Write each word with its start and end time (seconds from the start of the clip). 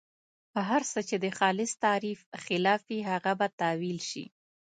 هر 0.69 0.81
څه 0.91 0.99
چې 1.09 1.15
د 1.23 1.25
خالص 1.37 1.71
تعریف 1.85 2.19
خلاف 2.45 2.81
وي 2.89 2.99
هغه 3.11 3.31
به 3.39 3.47
تاویل 3.61 3.99
شي. 4.09 4.25